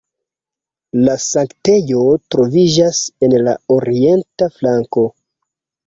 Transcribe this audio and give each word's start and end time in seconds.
La 1.07 1.17
sanktejo 1.25 2.01
troviĝas 2.35 3.05
en 3.29 3.39
la 3.49 3.57
orienta 3.79 4.53
flanko. 4.61 5.11